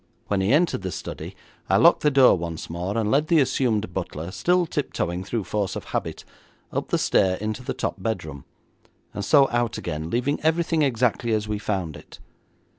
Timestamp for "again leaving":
9.77-10.41